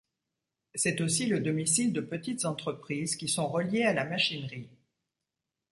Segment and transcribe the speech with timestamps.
[0.73, 4.71] C'est aussi le domicile de petites entreprises qui sont reliées à la machinerie.